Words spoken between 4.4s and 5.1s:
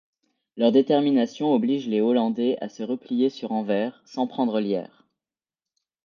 Lierre.